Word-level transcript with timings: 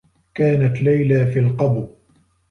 كانت 0.35 0.81
ليلى 0.81 1.25
في 1.31 1.39
القبو. 1.39 1.89